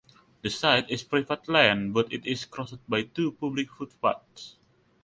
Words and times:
The 0.41 0.49
site 0.49 0.89
is 0.89 1.03
private 1.03 1.47
land 1.47 1.93
but 1.93 2.11
it 2.11 2.25
is 2.25 2.45
crossed 2.45 2.79
by 2.89 3.03
two 3.03 3.33
public 3.33 3.69
footpaths. 3.69 4.57